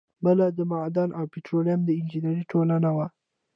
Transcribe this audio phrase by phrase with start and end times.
[0.25, 3.07] بله د معدن او پیټرولیم د انجینری ټولنه وه.